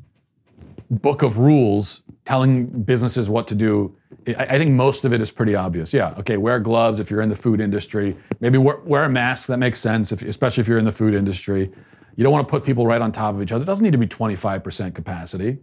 [0.90, 5.56] book of rules telling businesses what to do I think most of it is pretty
[5.56, 5.94] obvious.
[5.94, 8.16] Yeah, okay, wear gloves if you're in the food industry.
[8.40, 9.48] Maybe wear, wear a mask.
[9.48, 11.72] That makes sense, if, especially if you're in the food industry.
[12.16, 13.64] You don't want to put people right on top of each other.
[13.64, 15.58] It doesn't need to be 25% capacity.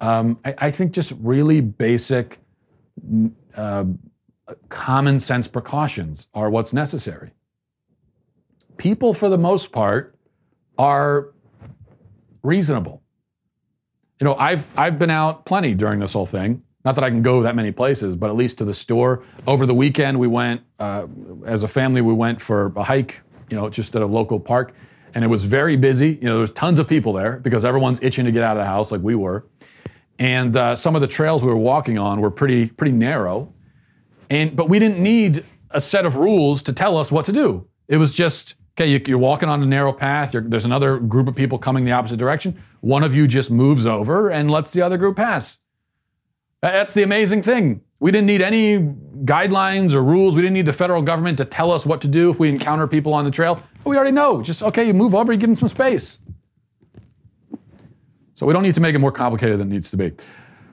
[0.00, 2.40] Um, I, I think just really basic,
[3.56, 3.84] uh,
[4.70, 7.30] common sense precautions are what's necessary.
[8.76, 10.16] People, for the most part,
[10.78, 11.34] are
[12.42, 13.01] reasonable.
[14.22, 16.62] You know, I've I've been out plenty during this whole thing.
[16.84, 19.24] Not that I can go that many places, but at least to the store.
[19.48, 21.08] Over the weekend, we went uh,
[21.44, 22.02] as a family.
[22.02, 23.20] We went for a hike.
[23.50, 24.74] You know, just at a local park,
[25.16, 26.20] and it was very busy.
[26.22, 28.64] You know, there's tons of people there because everyone's itching to get out of the
[28.64, 29.44] house, like we were.
[30.20, 33.52] And uh, some of the trails we were walking on were pretty pretty narrow,
[34.30, 37.66] and but we didn't need a set of rules to tell us what to do.
[37.88, 38.90] It was just okay.
[38.90, 40.32] You, you're walking on a narrow path.
[40.32, 42.60] There's another group of people coming the opposite direction.
[42.80, 45.58] One of you just moves over and lets the other group pass.
[46.60, 47.82] That's the amazing thing.
[47.98, 50.36] We didn't need any guidelines or rules.
[50.36, 52.86] We didn't need the federal government to tell us what to do if we encounter
[52.86, 53.60] people on the trail.
[53.84, 54.42] We already know.
[54.42, 56.18] Just okay, you move over, you give them some space.
[58.34, 60.12] So we don't need to make it more complicated than it needs to be.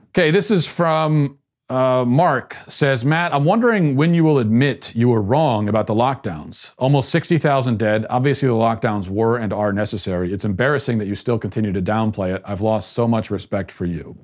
[0.09, 1.38] Okay, this is from
[1.69, 2.57] uh, Mark.
[2.67, 6.73] Says Matt, I'm wondering when you will admit you were wrong about the lockdowns.
[6.77, 8.05] Almost 60,000 dead.
[8.09, 10.33] Obviously, the lockdowns were and are necessary.
[10.33, 12.41] It's embarrassing that you still continue to downplay it.
[12.45, 14.17] I've lost so much respect for you.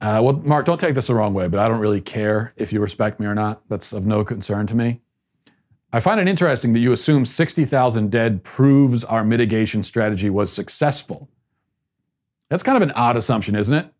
[0.00, 2.72] Uh, well, Mark, don't take this the wrong way, but I don't really care if
[2.72, 3.62] you respect me or not.
[3.68, 5.00] That's of no concern to me.
[5.92, 11.30] I find it interesting that you assume 60,000 dead proves our mitigation strategy was successful.
[12.50, 13.90] That's kind of an odd assumption, isn't it?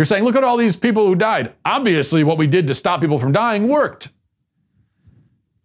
[0.00, 1.52] You're saying, look at all these people who died.
[1.62, 4.08] Obviously, what we did to stop people from dying worked.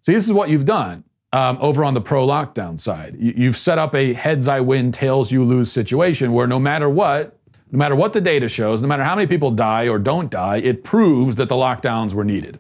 [0.02, 3.16] See, this is what you've done um, over on the pro lockdown side.
[3.18, 6.90] You, you've set up a heads I win, tails you lose situation where no matter
[6.90, 7.40] what,
[7.72, 10.58] no matter what the data shows, no matter how many people die or don't die,
[10.58, 12.60] it proves that the lockdowns were needed.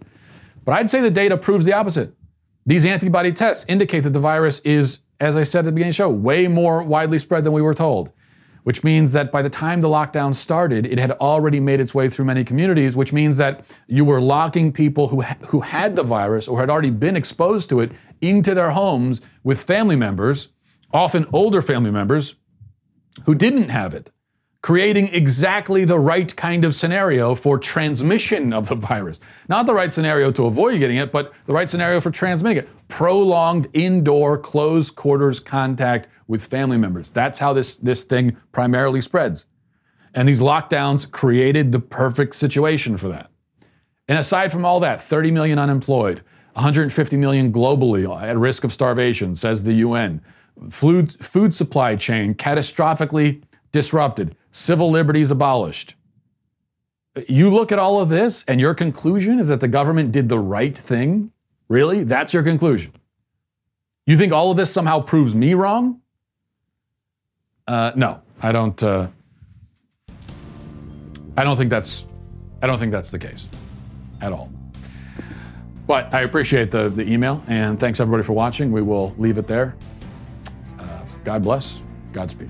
[0.63, 2.15] But I'd say the data proves the opposite.
[2.65, 5.95] These antibody tests indicate that the virus is, as I said at the beginning of
[5.95, 8.13] the show, way more widely spread than we were told,
[8.66, 12.09] which means that by the time the lockdown started, it had already made its way
[12.09, 16.01] through many communities, which means that you were locking people who, ha- who had the
[16.01, 17.91] virus or had already been exposed to it
[18.22, 20.47] into their homes with family members,
[20.91, 22.34] often older family members,
[23.28, 24.09] who didn't have it
[24.66, 29.20] creating exactly the right kind of scenario for transmission of the virus.
[29.47, 32.88] Not the right scenario to avoid getting it, but the right scenario for transmitting it.
[32.88, 37.11] Prolonged indoor closed quarters contact with family members.
[37.11, 39.45] That's how this, this thing primarily spreads.
[40.16, 43.30] And these lockdowns created the perfect situation for that.
[44.07, 49.36] And aside from all that, 30 million unemployed, 150 million globally at risk of starvation,
[49.36, 50.22] says the UN.
[50.72, 53.43] Food, food supply chain catastrophically
[53.76, 55.95] disrupted, civil liberties abolished.
[57.27, 60.39] You look at all of this, and your conclusion is that the government did the
[60.39, 61.31] right thing?
[61.67, 62.05] Really?
[62.05, 62.93] That's your conclusion?
[64.05, 65.99] You think all of this somehow proves me wrong?
[67.67, 68.81] Uh, no, I don't.
[68.81, 69.07] Uh,
[71.35, 72.05] I don't think that's.
[72.61, 73.47] I don't think that's the case,
[74.21, 74.49] at all.
[75.85, 78.71] But I appreciate the the email, and thanks everybody for watching.
[78.71, 79.75] We will leave it there.
[80.79, 81.83] Uh, God bless.
[82.13, 82.49] Godspeed.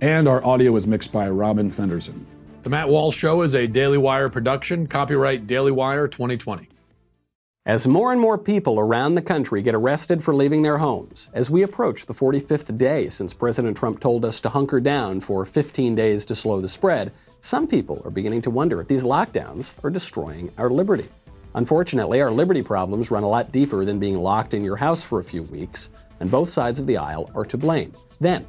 [0.00, 2.26] and our audio is mixed by Robin Fenderson.
[2.62, 6.68] The Matt Walsh Show is a Daily Wire production, copyright Daily Wire 2020.
[7.66, 11.48] As more and more people around the country get arrested for leaving their homes, as
[11.48, 15.94] we approach the 45th day since President Trump told us to hunker down for 15
[15.94, 19.90] days to slow the spread, some people are beginning to wonder if these lockdowns are
[19.90, 21.08] destroying our liberty.
[21.54, 25.20] Unfortunately, our liberty problems run a lot deeper than being locked in your house for
[25.20, 25.88] a few weeks,
[26.20, 27.94] and both sides of the aisle are to blame.
[28.20, 28.46] Then,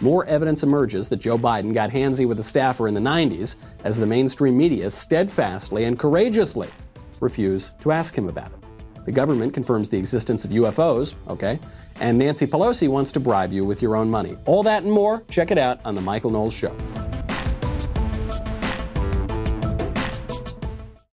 [0.00, 3.96] more evidence emerges that Joe Biden got handsy with a staffer in the 90s as
[3.96, 6.68] the mainstream media steadfastly and courageously
[7.20, 9.04] refuse to ask him about it.
[9.04, 11.60] The government confirms the existence of UFOs, okay,
[12.00, 14.36] and Nancy Pelosi wants to bribe you with your own money.
[14.46, 16.76] All that and more, check it out on The Michael Knowles Show.